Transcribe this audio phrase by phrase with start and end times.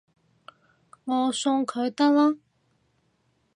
[1.05, 2.39] 我送佢得喇